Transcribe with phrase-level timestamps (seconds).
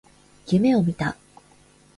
[0.47, 1.15] 夢を見た。